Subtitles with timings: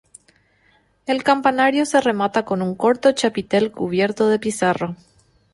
[1.05, 4.95] El campanario se remata con un corto chapitel cubierto de pizarra.